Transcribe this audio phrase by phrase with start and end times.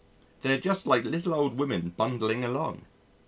[0.41, 2.85] They are just like little old women bundling along.